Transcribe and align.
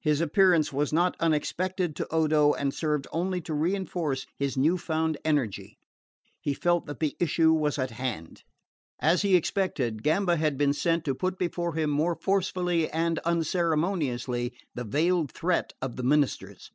His 0.00 0.22
appearance 0.22 0.72
was 0.72 0.94
not 0.94 1.14
unexpected 1.20 1.94
to 1.96 2.08
Odo, 2.10 2.54
and 2.54 2.72
served 2.72 3.06
only 3.12 3.42
to 3.42 3.52
reinforce 3.52 4.24
his 4.34 4.56
new 4.56 4.78
found 4.78 5.18
energy. 5.26 5.76
He 6.40 6.54
felt 6.54 6.86
that 6.86 7.00
the 7.00 7.14
issue 7.20 7.52
was 7.52 7.78
at 7.78 7.90
hand. 7.90 8.44
As 8.98 9.20
he 9.20 9.36
expected, 9.36 10.02
Gamba 10.02 10.36
had 10.38 10.56
been 10.56 10.72
sent 10.72 11.04
to 11.04 11.14
put 11.14 11.38
before 11.38 11.74
him 11.74 11.90
more 11.90 12.14
forcibly 12.16 12.88
and 12.88 13.18
unceremoniously 13.26 14.54
the 14.74 14.84
veiled 14.84 15.30
threat 15.32 15.74
of 15.82 15.96
the 15.96 16.02
ministers. 16.02 16.70